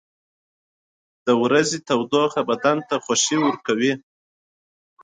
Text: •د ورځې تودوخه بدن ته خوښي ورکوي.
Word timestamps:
•د 1.25 1.27
ورځې 1.43 1.77
تودوخه 1.87 2.41
بدن 2.49 2.77
ته 2.87 2.95
خوښي 3.03 3.37
ورکوي. 3.41 3.93